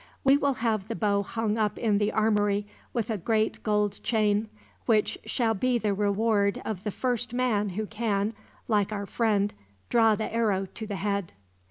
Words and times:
We 0.23 0.35
will 0.35 0.55
have 0.65 0.87
the 0.87 0.95
bow 0.95 1.21
hung 1.21 1.59
up 1.59 1.77
in 1.77 1.99
the 1.99 2.11
armory, 2.11 2.65
with 2.91 3.11
a 3.11 3.19
great 3.19 3.61
gold 3.61 4.01
chain; 4.01 4.49
which 4.87 5.19
shall 5.27 5.53
be 5.53 5.77
the 5.77 5.93
reward 5.93 6.59
of 6.65 6.83
the 6.83 6.89
first 6.89 7.35
man 7.35 7.69
who 7.77 7.85
can, 7.85 8.33
like 8.67 8.91
our 8.91 9.05
friend, 9.05 9.53
draw 9.91 10.15
the 10.15 10.33
arrow 10.33 10.65
to 10.65 10.87
the 10.87 10.95
head." 10.95 11.33